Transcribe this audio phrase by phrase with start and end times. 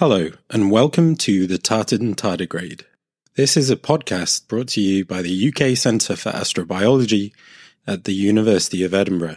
[0.00, 2.84] Hello, and welcome to the Tartan Tardigrade.
[3.34, 7.32] This is a podcast brought to you by the UK Centre for Astrobiology
[7.86, 9.36] at the University of Edinburgh.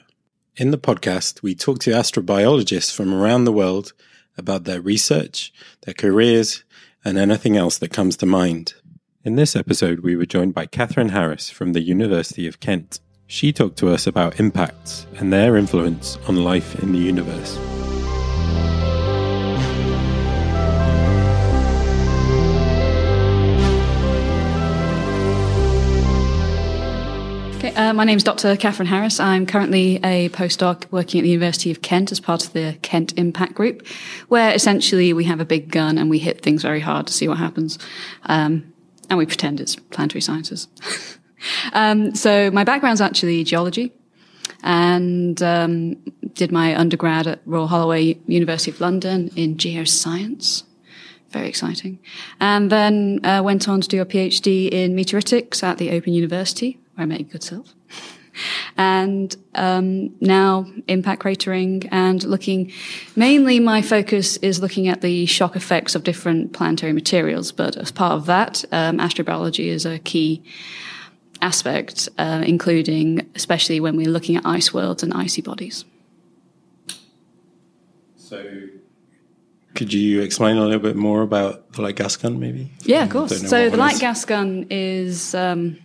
[0.56, 3.92] In the podcast, we talk to astrobiologists from around the world
[4.38, 6.64] about their research, their careers,
[7.04, 8.74] and anything else that comes to mind.
[9.26, 13.02] In this episode, we were joined by Kathryn Harriss from the University of Kent.
[13.28, 17.60] She talked to us about impacts and their influence on life in the universe.
[27.64, 28.58] Okay, uh, my name is Dr.
[28.58, 29.22] Kathryn Harriss.
[29.22, 33.14] I'm currently a postdoc working at the University of Kent as part of the Kent
[33.18, 33.88] Impact Group,
[34.28, 37.26] where essentially we have a big gun and we hit things very hard to see
[37.26, 37.80] what happens.
[38.24, 38.74] Um,
[39.10, 40.68] and we pretend it's planetary sciences.
[41.74, 43.94] um, so my background's actually geology
[44.62, 45.94] and um,
[46.34, 50.64] did my undergrad at Royal Holloway University of London in geoscience.
[51.30, 52.00] Very exciting.
[52.42, 56.78] And then uh, went on to do a PhD in meteoritics at the Open University,
[56.96, 57.74] where I a good self.
[58.78, 62.72] And um, now impact cratering and looking,
[63.16, 67.52] mainly my focus is looking at the shock effects of different planetary materials.
[67.52, 70.44] But as part of that, um, astrobiology is a key
[71.42, 75.86] aspect, uh, including especially when we're looking at ice worlds and icy bodies.
[78.16, 78.44] So,
[79.76, 82.72] could you explain a little bit more about the light gas gun, maybe?
[82.84, 83.48] Yeah, of course.
[83.48, 84.00] So the light is.
[84.00, 85.78] gas gun is um,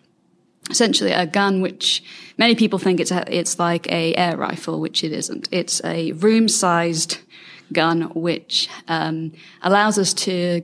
[0.70, 2.02] essentially a gun which
[2.36, 5.48] many people think it's a, it's like a air rifle, which it isn't.
[5.50, 7.18] It's a room-sized
[7.72, 10.62] gun which um, allows us to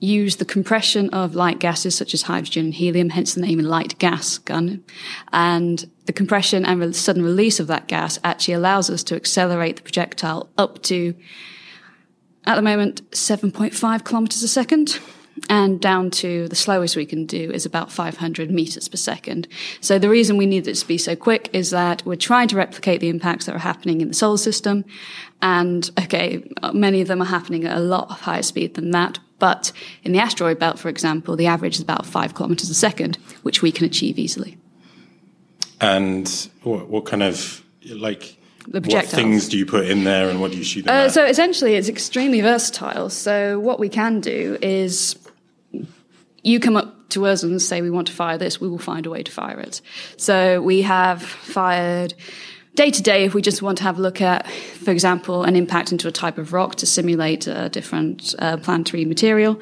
[0.00, 3.98] use the compression of light gases such as hydrogen and helium, hence the name light
[3.98, 4.84] gas gun.
[5.32, 9.76] And the compression and re- sudden release of that gas actually allows us to accelerate
[9.76, 11.14] the projectile up to,
[12.46, 15.00] at the moment, 7.5 kilometers a second
[15.48, 19.48] and down to the slowest we can do is about 500 meters per second.
[19.80, 22.56] So the reason we need it to be so quick is that we're trying to
[22.56, 24.84] replicate the impacts that are happening in the solar system.
[25.40, 29.18] And okay, many of them are happening at a lot higher speed than that.
[29.38, 33.16] But in the asteroid belt, for example, the average is about five kilometers a second,
[33.42, 34.58] which we can achieve easily.
[35.80, 36.28] And
[36.62, 38.36] what, what kind of, like.
[38.70, 41.76] What things do you put in there and what do you shoot uh, So essentially,
[41.76, 43.08] it's extremely versatile.
[43.08, 45.16] So what we can do is
[46.48, 49.06] you come up to us and say we want to fire this, we will find
[49.06, 49.80] a way to fire it.
[50.16, 52.14] So we have fired
[52.74, 55.56] day to day if we just want to have a look at, for example, an
[55.56, 59.60] impact into a type of rock to simulate a different uh, planetary material.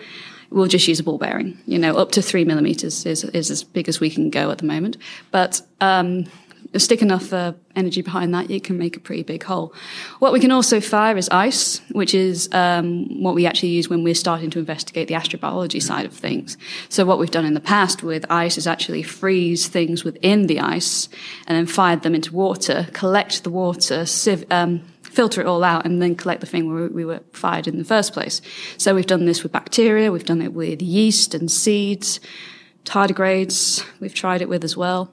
[0.50, 1.58] We'll just use a ball bearing.
[1.66, 4.58] You know, up to three millimeters is, is as big as we can go at
[4.58, 4.96] the moment.
[5.30, 6.26] But um,
[6.78, 9.72] stick enough uh, energy behind that, you can make a pretty big hole.
[10.18, 14.02] What we can also fire is ice, which is um, what we actually use when
[14.02, 16.56] we're starting to investigate the astrobiology side of things.
[16.88, 20.60] So what we've done in the past with ice is actually freeze things within the
[20.60, 21.08] ice
[21.46, 25.86] and then fire them into water, collect the water, sieve, um, filter it all out
[25.86, 28.42] and then collect the thing where we were fired in the first place.
[28.76, 32.20] So we've done this with bacteria, we've done it with yeast and seeds,
[32.84, 35.12] tardigrades, we've tried it with as well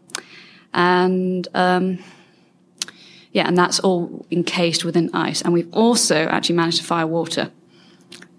[0.73, 1.99] and um,
[3.33, 5.41] yeah, and that's all encased within ice.
[5.41, 7.51] And we've also actually managed to fire water,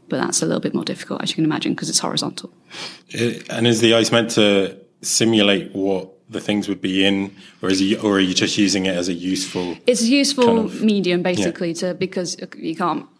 [0.09, 2.50] but that's a little bit more difficult, as you can imagine, because it's horizontal.
[3.50, 7.81] And is the ice meant to simulate what the things would be in, or is
[7.81, 9.77] he, or are you just using it as a useful?
[9.87, 11.89] It's a useful kind of, medium, basically, yeah.
[11.89, 13.06] to because you can't.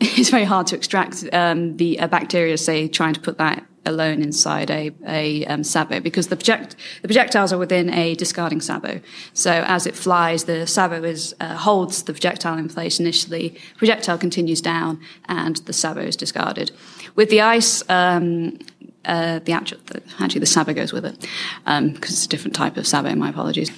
[0.00, 4.70] It's very hard to extract um, the bacteria, say, trying to put that alone inside
[4.70, 9.02] a, a um, sabot because the, project, the projectiles are within a discarding sabot.
[9.34, 13.58] So as it flies, the sabot is, uh, holds the projectile in place initially.
[13.76, 16.70] Projectile continues down and the sabot is discarded.
[17.14, 18.58] With the ice, um,
[19.04, 21.30] uh, the actual, the, actually the sabot goes with it because
[21.66, 23.16] um, it's a different type of sabot.
[23.16, 23.70] My apologies.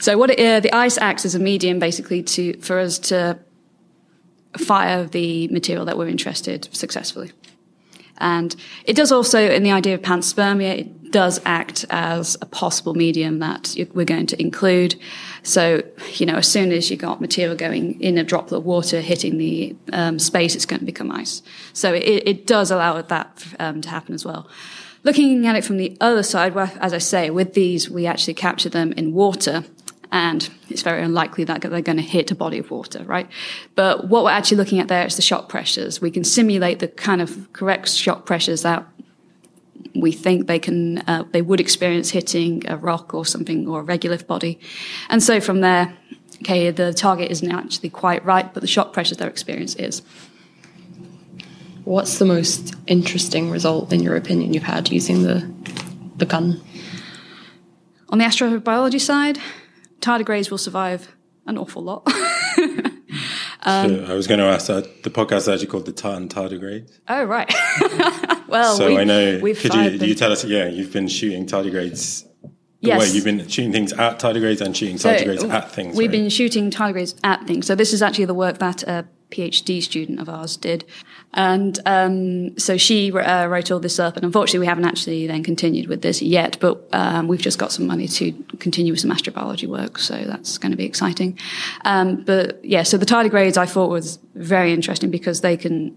[0.00, 3.38] So what it, uh, the ice acts as a medium basically to for us to
[4.58, 7.32] fire the material that we're interested successfully.
[8.18, 12.94] And it does also, in the idea of panspermia, it does act as a possible
[12.94, 14.96] medium that we're going to include.
[15.42, 15.82] So,
[16.14, 19.38] you know, as soon as you got material going in a droplet of water hitting
[19.38, 21.42] the um, space, it's going to become ice.
[21.72, 24.48] So it, it does allow that um, to happen as well.
[25.04, 28.70] Looking at it from the other side, as I say, with these, we actually capture
[28.70, 29.64] them in water
[30.14, 33.28] and it's very unlikely that they're going to hit a body of water, right?
[33.74, 36.00] But what we're actually looking at there is the shock pressures.
[36.00, 38.86] We can simulate the kind of correct shock pressures that
[39.92, 43.84] we think they can uh, they would experience hitting a rock or something or a
[43.84, 44.60] regolith body,
[45.10, 45.96] and so from there,
[46.42, 50.02] okay, the target isn't actually quite right, but the shock pressures they're experiencing is.
[51.84, 55.52] What's the most interesting result, in your opinion, you've had using the
[56.16, 56.60] the gun?
[58.10, 59.38] On the astrobiology side,
[60.04, 61.14] tardigrades will survive
[61.46, 62.06] an awful lot.
[63.66, 66.28] Um, so I was going to ask that the podcast is actually called the Tartan
[66.28, 66.98] Tardigrades.
[67.08, 67.52] Oh right.
[68.48, 69.40] well, so we, I know.
[69.40, 70.44] Could you, you tell us?
[70.44, 72.26] Yeah, you've been shooting tardigrades.
[72.80, 73.00] Yes.
[73.00, 73.08] Way.
[73.14, 75.96] You've been shooting things at tardigrades and shooting tardigrades so at things.
[75.96, 76.12] We've right?
[76.12, 77.66] been shooting tardigrades at things.
[77.66, 80.84] So this is actually the work that a PhD student of ours did.
[81.34, 85.42] And um, so she uh, wrote all this up, and unfortunately, we haven't actually then
[85.42, 86.56] continued with this yet.
[86.60, 90.58] But um, we've just got some money to continue with some astrobiology work, so that's
[90.58, 91.36] going to be exciting.
[91.84, 95.96] Um, but yeah, so the tardigrades I thought was very interesting because they can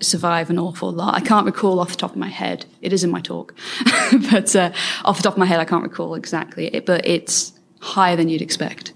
[0.00, 1.14] survive an awful lot.
[1.14, 2.64] I can't recall off the top of my head.
[2.80, 3.54] It is in my talk,
[4.30, 4.72] but uh,
[5.04, 6.74] off the top of my head, I can't recall exactly.
[6.74, 8.94] It, but it's higher than you'd expect,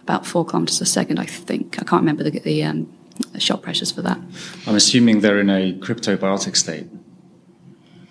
[0.00, 1.76] about four kilometers a second, I think.
[1.80, 2.97] I can't remember the, the um,
[3.38, 4.18] shot pressures for that.
[4.66, 6.86] I'm assuming they're in a cryptobiotic state.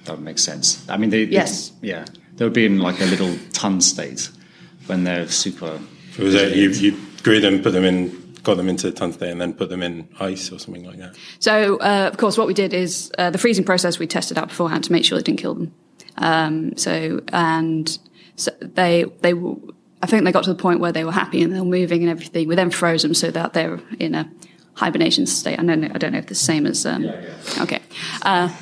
[0.05, 0.87] That would make sense.
[0.89, 2.05] I mean, they, yes, they, yeah,
[2.35, 4.29] they would be in like a little tun state
[4.85, 5.79] when they're super.
[6.13, 9.11] So was that you, you grew them, put them in got them into the tun
[9.11, 11.15] state and then put them in ice or something like that?
[11.39, 14.47] So, uh, of course, what we did is uh, the freezing process we tested out
[14.47, 15.73] beforehand to make sure it didn't kill them.
[16.17, 17.99] Um, so, and
[18.37, 19.33] so they they
[20.01, 22.01] I think they got to the point where they were happy and they were moving
[22.01, 22.47] and everything.
[22.47, 24.31] We then froze them so that they're in a
[24.77, 25.59] hibernation state.
[25.59, 26.85] I don't know, I don't know if it's the same as.
[26.85, 27.63] Um, yeah, yeah.
[27.63, 27.81] Okay.
[28.21, 28.55] Uh,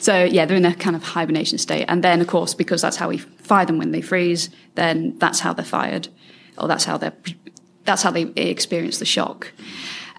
[0.00, 2.96] so yeah, they're in a kind of hibernation state, and then of course because that's
[2.96, 6.08] how we fire them when they freeze, then that's how they're fired,
[6.56, 7.16] or that's how they're
[7.84, 9.52] that's how they experience the shock.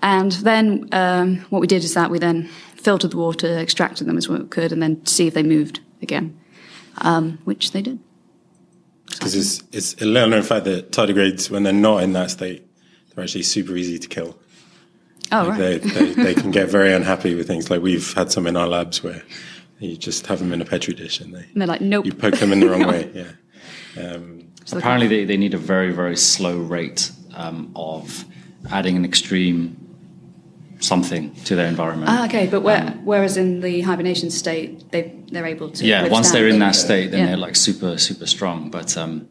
[0.01, 4.17] And then um, what we did is that we then filtered the water, extracted them
[4.17, 6.37] as we could, and then see if they moved again,
[6.99, 7.99] um, which they did.
[9.09, 12.67] Because it's it's a little known fact that tardigrades, when they're not in that state,
[13.09, 14.37] they're actually super easy to kill.
[15.31, 15.59] Oh, like right.
[15.59, 17.69] They, they, they can get very unhappy with things.
[17.69, 19.23] Like we've had some in our labs where
[19.79, 22.05] you just have them in a petri dish and they and they're like, nope.
[22.05, 23.11] You poke them in the wrong way.
[23.13, 24.03] Yeah.
[24.03, 28.25] Um, so Apparently, they, they need a very very slow rate um, of
[28.69, 29.87] adding an extreme
[30.79, 32.09] something to their environment.
[32.11, 35.85] Ah, okay, but where, um, whereas in the hibernation state, they they're able to.
[35.85, 37.25] Yeah, once they're in that state, then yeah.
[37.27, 38.69] they're like super super strong.
[38.69, 39.29] But um,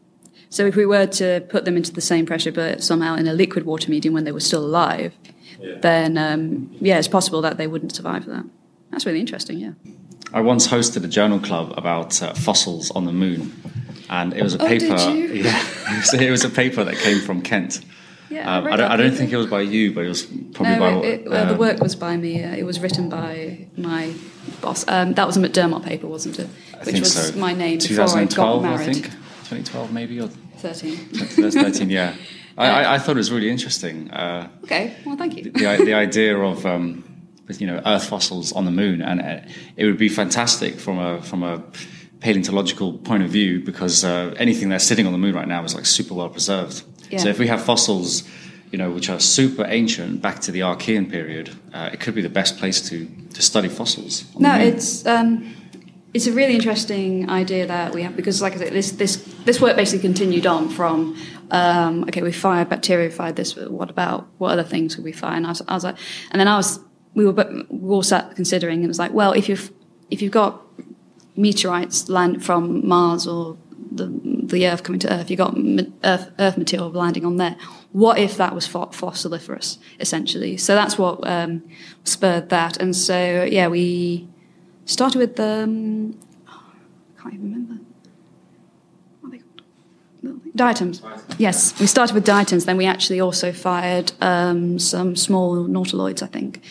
[0.49, 3.33] so if we were to put them into the same pressure, but somehow in a
[3.33, 5.13] liquid water medium when they were still alive,
[5.59, 5.75] yeah.
[5.79, 8.45] then um, yeah, it's possible that they wouldn't survive that.
[8.91, 9.59] That's really interesting.
[9.59, 9.71] Yeah.
[10.33, 13.53] I once hosted a journal club about uh, fossils on the moon,
[14.09, 14.95] and it was a oh, paper.
[15.37, 17.81] Yeah, it was, it was a paper that came from Kent.
[18.29, 20.75] Yeah, um, I, don't, I don't think it was by you, but it was probably
[20.75, 21.07] no, by.
[21.07, 22.43] It, it, the um, work was by me.
[22.43, 24.13] Uh, it was written by my
[24.61, 24.85] boss.
[24.87, 26.49] Um, that was a McDermott paper, wasn't it?
[26.83, 27.39] Which was so.
[27.39, 28.89] my name before I got married.
[28.89, 30.27] I think 2012 maybe or
[30.57, 30.97] 13.
[30.97, 32.15] 13, yeah.
[32.57, 34.09] I, I, I, thought it was really interesting.
[34.09, 35.51] Uh, okay, well, thank you.
[35.51, 37.03] The, the idea of um,
[37.57, 39.45] you know Earth fossils on the moon, and
[39.75, 41.63] it would be fantastic from a from a
[42.19, 45.75] paleontological point of view because uh, anything that's sitting on the moon right now is
[45.75, 46.83] like super well preserved.
[47.09, 47.19] Yeah.
[47.19, 48.23] So if we have fossils,
[48.71, 52.21] you know, which are super ancient, back to the Archean period, uh, it could be
[52.21, 54.25] the best place to to study fossils.
[54.37, 55.05] No, it's.
[55.05, 55.53] Um,
[56.17, 59.61] it's a really interesting idea that we have because, like I said, this this this
[59.61, 61.15] work basically continued on from
[61.51, 62.69] um, okay, we fired
[63.13, 63.55] fired this.
[63.55, 65.35] What about what other things could we fire?
[65.37, 65.97] And I was, I was like,
[66.31, 66.79] and then I was
[67.13, 67.33] we were
[67.69, 69.71] we all sat considering, and it was like, well, if you've
[70.09, 70.59] if you've got
[71.35, 73.55] meteorites land from Mars or
[73.91, 75.55] the, the Earth coming to Earth, you got
[76.03, 77.55] Earth, Earth material landing on there.
[77.91, 80.57] What if that was fossiliferous, essentially?
[80.57, 81.61] So that's what um,
[82.03, 82.77] spurred that.
[82.77, 84.27] And so, yeah, we
[84.87, 85.63] started with the.
[85.63, 86.63] Um, oh,
[87.17, 87.83] I can't even remember.
[90.55, 91.03] Diatoms.
[91.37, 92.65] Yes, we started with diatoms.
[92.65, 96.63] Then we actually also fired um, some small nautiloids, I think,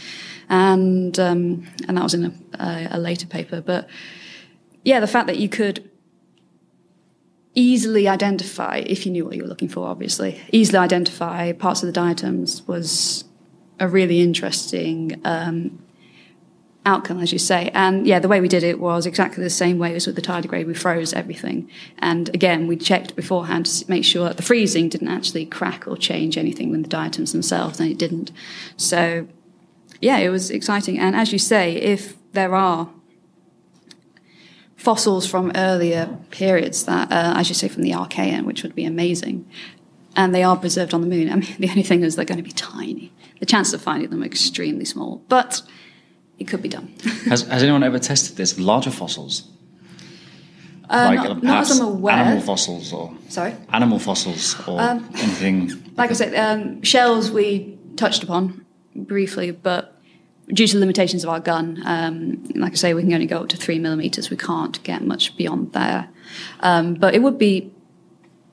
[0.48, 3.60] and um, and that was in a, a, a later paper.
[3.60, 3.88] But
[4.82, 5.88] yeah, the fact that you could
[7.54, 11.86] easily identify, if you knew what you were looking for, obviously, easily identify parts of
[11.86, 13.24] the diatoms was
[13.78, 15.78] a really interesting um,
[16.86, 17.70] outcome, as you say.
[17.74, 20.22] And yeah, the way we did it was exactly the same way as with the
[20.22, 20.66] tardigrade.
[20.66, 21.68] We froze everything.
[21.98, 25.96] And again, we checked beforehand to make sure that the freezing didn't actually crack or
[25.96, 28.30] change anything with the diatoms themselves, and it didn't.
[28.76, 29.26] So
[30.00, 30.98] yeah, it was exciting.
[30.98, 32.88] And as you say, if there are
[34.76, 38.84] fossils from earlier periods that, uh, as you say, from the Archean, which would be
[38.84, 39.48] amazing.
[40.14, 41.30] And they are preserved on the moon.
[41.30, 43.12] I mean, the only thing is they're going to be tiny.
[43.40, 45.62] The chances of finding them are extremely small, but
[46.38, 46.92] it could be done.
[47.26, 48.58] has, has anyone ever tested this?
[48.58, 49.48] Larger fossils?
[50.88, 52.14] Uh, like not, not as I'm aware.
[52.14, 55.92] Animal fossils or sorry, animal fossils or um, anything.
[55.96, 58.64] Like I said, um, shells we touched upon
[58.94, 59.96] briefly, but
[60.48, 63.40] due to the limitations of our gun, um, like I say, we can only go
[63.40, 64.30] up to three millimeters.
[64.30, 66.08] We can't get much beyond there.
[66.60, 67.72] Um, but it would be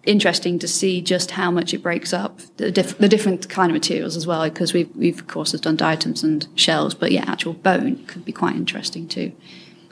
[0.05, 3.73] interesting to see just how much it breaks up the, diff- the different kind of
[3.73, 7.23] materials as well, because we've, we've of course have done diatoms and shells, but yeah,
[7.27, 9.31] actual bone could be quite interesting too.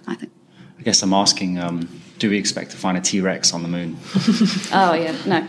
[0.07, 0.31] I think.
[0.79, 3.67] I guess I'm asking, um, do we expect to find a T Rex on the
[3.67, 3.97] moon?
[4.73, 5.47] oh yeah, no,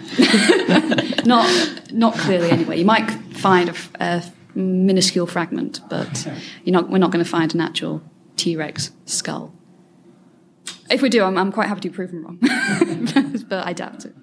[1.25, 2.78] not not clearly anyway.
[2.78, 6.28] You might find a, a minuscule fragment, but
[6.64, 6.90] you're not.
[6.90, 8.02] We're not going to find an actual
[8.37, 9.54] T Rex skull.
[10.90, 12.38] If we do, I'm, I'm quite happy to prove them wrong,
[13.49, 14.14] but I doubt it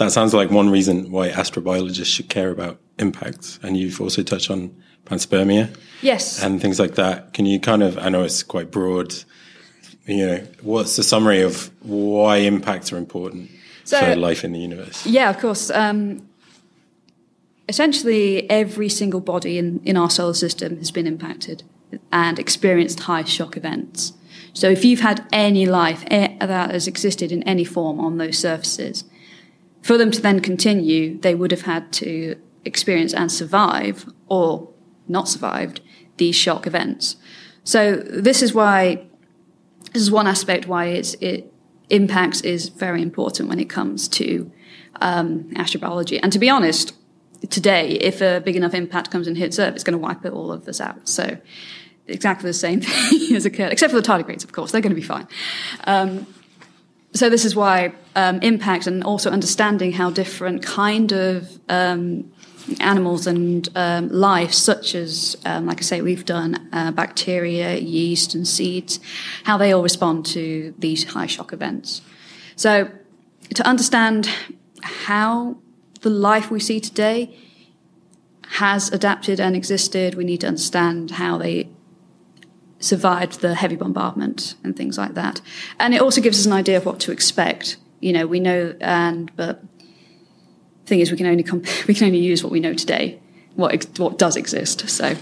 [0.00, 3.58] that sounds like one reason why astrobiologists should care about impacts.
[3.62, 5.74] And you've also touched on panspermia.
[6.02, 6.42] Yes.
[6.42, 7.32] And things like that.
[7.32, 9.14] Can you kind of, I know it's quite broad,
[10.06, 13.50] you know, what's the summary of why impacts are important
[13.84, 15.06] so, for life in the universe?
[15.06, 15.70] Yeah, of course.
[15.70, 16.28] Um,
[17.68, 21.62] essentially, every single body in, in our solar system has been impacted
[22.10, 24.14] and experienced high shock events.
[24.52, 29.04] So if you've had any life that has existed in any form on those surfaces,
[29.82, 34.70] for them to then continue, they would have had to experience and survive, or
[35.08, 35.80] not survived,
[36.18, 37.16] these shock events.
[37.64, 39.06] So this is why
[39.92, 41.52] this is one aspect why it
[41.88, 44.50] impacts is very important when it comes to
[45.00, 46.20] um, astrobiology.
[46.22, 46.94] And to be honest,
[47.48, 50.32] today, if a big enough impact comes and hits Earth, it's going to wipe it
[50.32, 51.08] all of us out.
[51.08, 51.38] So
[52.06, 54.72] exactly the same thing has occurred, except for the tardigrades, of course.
[54.72, 55.26] They're going to be fine.
[55.84, 56.26] Um,
[57.12, 62.30] so this is why um, impact and also understanding how different kind of um,
[62.78, 68.34] animals and um, life, such as, um, like I say, we've done uh, bacteria, yeast,
[68.34, 69.00] and seeds,
[69.44, 72.02] how they all respond to these high shock events.
[72.54, 72.90] So
[73.54, 74.28] to understand
[74.82, 75.56] how
[76.02, 77.36] the life we see today
[78.50, 81.69] has adapted and existed, we need to understand how they
[82.80, 85.40] survived the heavy bombardment and things like that.
[85.78, 87.76] And it also gives us an idea of what to expect.
[88.00, 89.62] You know, we know, and but
[90.86, 93.20] thing is, we can only comp- we can only use what we know today,
[93.54, 94.88] what ex- what does exist.
[94.88, 95.14] So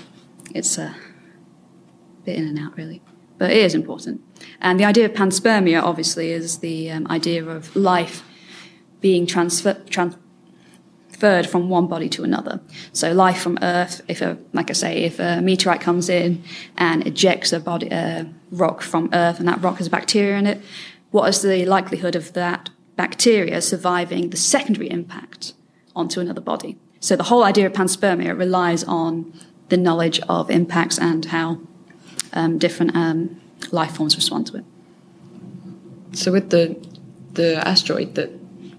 [0.55, 0.97] it's a
[2.25, 3.03] bit in and out, really,
[3.37, 4.23] but it is important.
[4.61, 8.23] And the idea of panspermia, obviously, is the um, idea of life
[9.01, 10.17] being transfer- trans-
[11.19, 12.61] transferred from one body to another.
[12.93, 16.43] So life from Earth, if a, like I say, if a meteorite comes in
[16.77, 20.61] and ejects a body, a rock from Earth, and that rock has bacteria in it,
[21.11, 25.55] what is the likelihood of that bacteria surviving the secondary impact
[25.95, 26.77] onto another body?
[27.01, 29.33] So the whole idea of panspermia relies on
[29.69, 31.61] the knowledge of impacts and how
[32.33, 33.41] um, different um,
[33.73, 34.65] life forms respond to it.
[36.13, 36.77] So with the
[37.35, 38.31] the asteroid that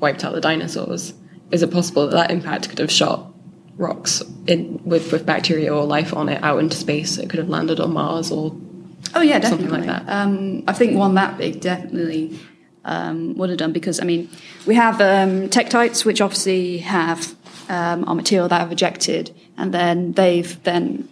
[0.01, 1.13] wiped out the dinosaurs,
[1.51, 3.33] is it possible that that impact could have shot
[3.77, 7.17] rocks in, with, with bacteria or life on it out into space?
[7.17, 8.55] It could have landed on Mars or
[9.15, 9.67] oh yeah, definitely.
[9.67, 10.11] something like that.
[10.11, 12.39] Um, I think one that big definitely
[12.85, 14.29] um, would have done because I mean
[14.65, 17.35] we have um, tektites which obviously have
[17.69, 21.09] um, our material that have ejected and then they've then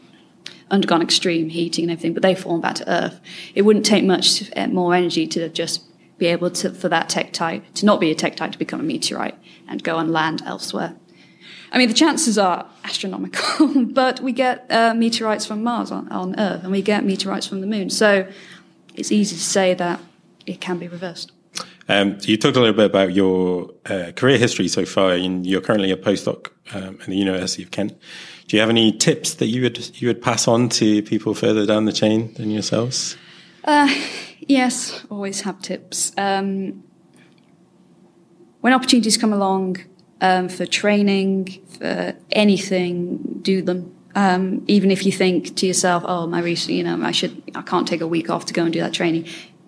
[0.69, 3.19] undergone extreme heating and everything, but they fall back to Earth.
[3.55, 5.83] It wouldn't take much uh, more energy to just
[6.17, 9.37] be able to for that tektite to not be a tektite to become a meteorite
[9.67, 10.95] and go and land elsewhere.
[11.71, 16.39] I mean, the chances are astronomical, but we get uh, meteorites from Mars on, on,
[16.39, 17.89] Earth, and we get meteorites from the Moon.
[17.89, 18.27] So
[18.95, 19.99] it's easy to say that
[20.45, 21.33] it can be reversed.
[21.89, 25.61] Um, you talked a little bit about your uh, career history so far, and you're
[25.61, 27.97] currently a postdoc um, at the University of Kent.
[28.47, 31.65] Do you have any tips that you would you would pass on to people further
[31.65, 33.17] down the chain than yourselves?
[33.67, 33.93] Uh,
[34.39, 36.13] yes, always have tips.
[36.17, 36.83] Um,
[38.61, 39.83] when opportunities come along
[40.21, 43.93] um, for training, for anything, do them.
[44.15, 47.85] Um, even if you think to yourself, "Oh, my you know, I should, I can't
[47.85, 49.27] take a week off to go and do that training,"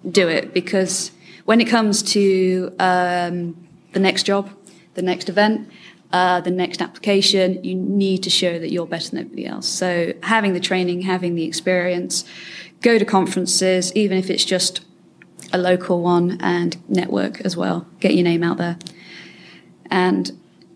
[0.09, 1.11] do it because
[1.43, 4.49] when it comes to um, the next job,
[4.93, 5.69] the next event,
[6.11, 9.67] uh, the next application, you need to show that you're better than everybody else.
[9.67, 12.25] So having the training, having the experience,
[12.81, 14.81] go to conferences, even if it's just
[15.53, 17.87] a local one, and network as well.
[17.99, 18.77] Get your name out there.
[19.91, 20.31] And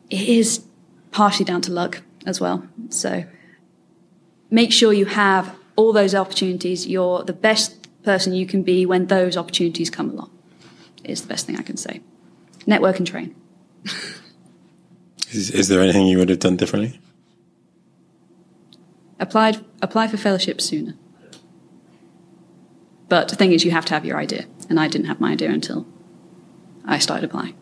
[0.10, 0.66] it is
[1.12, 2.68] partially down to luck as well.
[2.90, 3.26] So
[4.50, 6.88] make sure you have all those opportunities.
[6.88, 10.30] You're the best person you can be when those opportunities come along.
[11.04, 12.02] Is the best thing I can say.
[12.66, 13.36] Network and train.
[15.34, 17.00] is, is there anything you would have done differently?
[19.20, 20.96] Applied apply for fellowship sooner.
[23.10, 25.32] But the thing is, you have to have your idea, and I didn't have my
[25.34, 25.86] idea until
[26.86, 27.56] I started applying.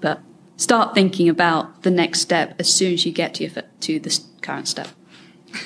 [0.00, 0.20] But
[0.56, 4.26] start thinking about the next step as soon as you get to, your, to this
[4.42, 4.88] current step.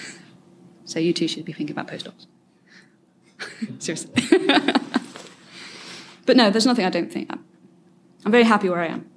[0.85, 2.26] so you too should be thinking about postdocs.
[3.81, 4.12] Seriously.
[6.26, 7.31] but no, there's nothing I don't think.
[8.25, 9.12] I'm very happy where I am.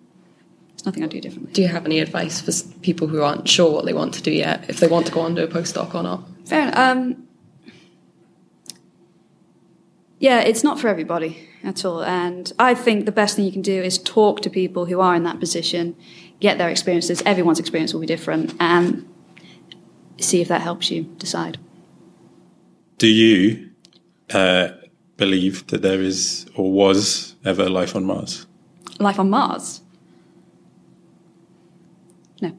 [0.86, 1.52] There's nothing I'd do differently.
[1.52, 2.52] Do you have any advice for
[2.82, 5.22] people who aren't sure what they want to do yet, if they want to go
[5.22, 6.24] on to a postdoc or not?
[6.46, 6.78] Fair enough.
[6.78, 7.28] Um,
[10.20, 12.04] yeah, it's not for everybody at all.
[12.04, 15.16] And I think the best thing you can do is talk to people who are
[15.16, 15.96] in that position,
[16.40, 17.24] get their experiences.
[17.26, 19.12] Everyone's experience will be different, and
[20.20, 21.58] see if that helps you decide.
[23.00, 23.72] Do you
[24.32, 24.70] uh,
[25.18, 28.46] believe that there is or was ever life on Mars?
[29.00, 29.82] Life on Mars?
[32.42, 32.58] No.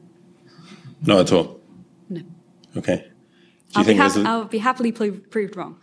[1.05, 1.59] Not at all.
[2.09, 2.21] No.
[2.75, 3.07] Okay.
[3.75, 5.79] I'll be, hap- I'll be happily plo- proved wrong.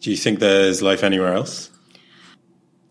[0.00, 1.70] Do you think there's life anywhere else?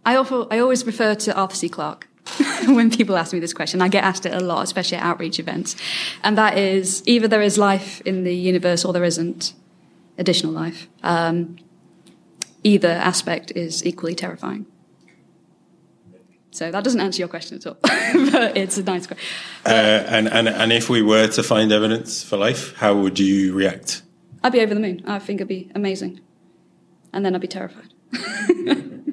[0.05, 1.69] I, offer, I always refer to Arthur C.
[1.69, 2.07] Clarke
[2.65, 3.81] when people ask me this question.
[3.81, 5.75] I get asked it a lot, especially at outreach events.
[6.23, 9.53] And that is either there is life in the universe or there isn't
[10.17, 10.87] additional life.
[11.01, 11.57] Um,
[12.63, 14.65] either aspect is equally terrifying.
[16.53, 19.25] So that doesn't answer your question at all, but it's a nice question.
[19.65, 19.69] Uh,
[20.07, 24.03] and, and, and if we were to find evidence for life, how would you react?
[24.43, 25.01] I'd be over the moon.
[25.07, 26.19] I think it'd be amazing.
[27.11, 27.93] And then I'd be terrified.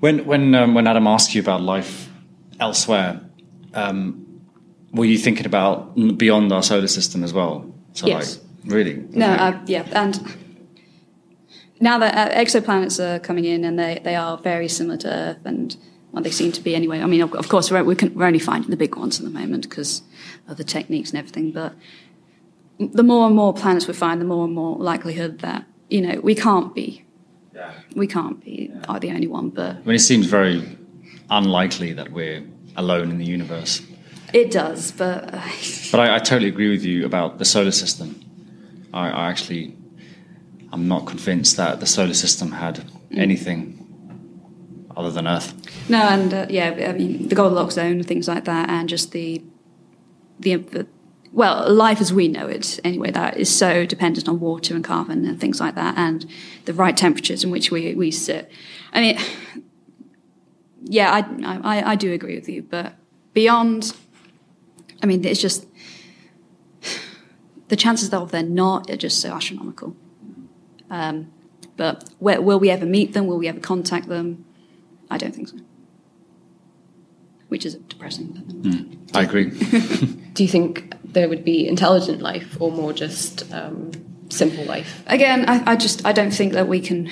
[0.00, 2.10] When when um, when Adam asked you about life
[2.60, 3.22] elsewhere,
[3.72, 4.42] um,
[4.92, 7.72] were you thinking about beyond our solar system as well?
[7.94, 8.36] So Yes.
[8.36, 8.96] like really?
[9.12, 10.20] No, uh, yeah, and
[11.84, 15.42] now that uh, exoplanets are coming in and they, they are very similar to Earth,
[15.44, 15.76] and
[16.12, 17.00] well, they seem to be anyway.
[17.00, 19.24] I mean, of, of course, we're, we can, we're only finding the big ones at
[19.24, 20.02] the moment because
[20.48, 21.52] of the techniques and everything.
[21.52, 21.74] But
[22.78, 26.20] the more and more planets we find, the more and more likelihood that you know
[26.20, 27.04] we can't be,
[27.94, 29.50] we can't be are the only one.
[29.50, 30.78] But I mean, it seems very
[31.30, 32.42] unlikely that we're
[32.76, 33.82] alone in the universe.
[34.32, 34.92] it does.
[34.92, 35.40] But uh,
[35.92, 38.08] But I, I totally agree with you about the solar system.
[38.92, 39.76] I, I actually,
[40.74, 43.78] I'm not convinced that the solar system had anything
[44.96, 45.54] other than Earth.
[45.88, 49.40] No, and uh, yeah, I mean the Goldilocks zone, things like that, and just the,
[50.40, 50.88] the the
[51.32, 55.24] well, life as we know it anyway, that is so dependent on water and carbon
[55.24, 56.26] and things like that, and
[56.64, 58.50] the right temperatures in which we we sit.
[58.92, 59.18] I mean,
[60.82, 61.20] yeah, I
[61.62, 62.94] I, I do agree with you, but
[63.32, 63.94] beyond,
[65.04, 65.68] I mean, it's just
[67.68, 69.96] the chances of they're not are just so astronomical.
[70.94, 71.32] Um,
[71.76, 73.26] but where, will we ever meet them?
[73.26, 74.44] Will we ever contact them?
[75.10, 75.56] I don't think so.
[77.48, 79.08] Which is depressing.
[79.12, 79.50] I agree.
[80.34, 83.90] Do you think there would be intelligent life or more just um,
[84.28, 85.02] simple life?
[85.08, 87.10] Again, I, I just I don't think that we can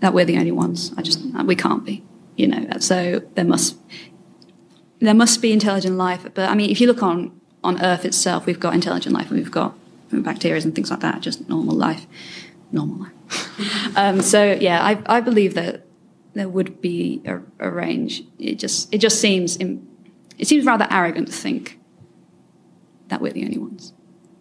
[0.00, 0.92] that we're the only ones.
[0.96, 2.04] I just we can't be.
[2.36, 3.76] You know, so there must
[5.00, 6.28] there must be intelligent life.
[6.34, 9.38] But I mean, if you look on on Earth itself, we've got intelligent life, and
[9.38, 9.74] we've got
[10.12, 11.22] bacteria and things like that.
[11.22, 12.06] Just normal life,
[12.72, 13.96] normal life.
[13.96, 15.86] um, so yeah, I I believe that
[16.34, 18.22] there would be a, a range.
[18.38, 19.86] It just it just seems im-
[20.38, 21.78] it seems rather arrogant to think
[23.08, 23.92] that we're the only ones.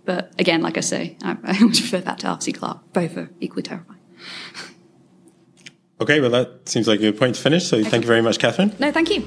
[0.05, 2.51] But again, like I say, I, I would refer that to Arthur C.
[2.51, 2.93] Clarke.
[2.93, 3.99] Both are equally terrifying.
[6.01, 7.65] Okay, well, that seems like a good point to finish.
[7.67, 8.77] So thank you very much, Kathryn.
[8.79, 9.25] No, thank you.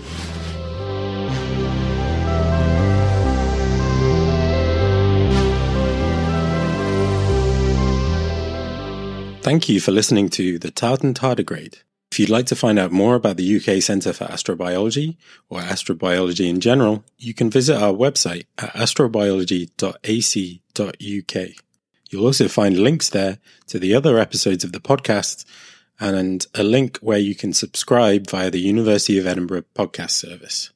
[9.48, 11.82] Thank you for listening to the Tartan Tardigrade.
[12.12, 15.16] If you'd like to find out more about the UK Centre for Astrobiology
[15.48, 21.48] or astrobiology in general, you can visit our website at astrobiology.ac.uk.
[22.11, 25.46] You'll also find links there to the other episodes of the podcast
[25.98, 30.72] and a link where you can subscribe via the University of Edinburgh podcast service.